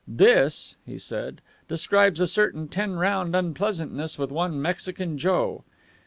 "This," 0.07 0.75
he 0.83 0.97
said, 0.97 1.41
"describes 1.67 2.19
a 2.19 2.25
certain 2.25 2.67
ten 2.67 2.93
round 2.95 3.35
unpleasantness 3.35 4.17
with 4.17 4.31
one 4.31 4.59
Mexican 4.59 5.15
Joe. 5.19 5.63